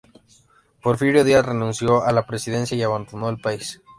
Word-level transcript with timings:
Porfirio 0.81 1.23
Díaz 1.23 1.45
renunció 1.45 2.01
a 2.03 2.11
la 2.11 2.25
presidencia 2.25 2.75
y 2.75 2.81
abandonó 2.81 3.29
el 3.29 3.37
país. 3.39 3.81